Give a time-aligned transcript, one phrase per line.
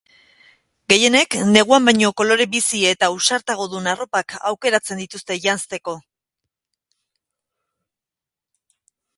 [0.91, 5.97] Gehienek, neguan baino kolore bizi eta ausartagodun arropak aukeratzen dituzte janzteko.